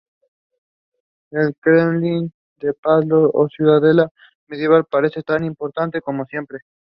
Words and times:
El 1.29 1.53
kremlin 1.59 2.33
de 2.57 2.73
Pskov, 2.73 3.35
o 3.35 3.47
ciudadela 3.49 4.09
medieval, 4.47 4.83
parece 4.85 5.21
tan 5.21 5.43
impresionante 5.43 6.01
como 6.01 6.25
siempre. 6.25 6.57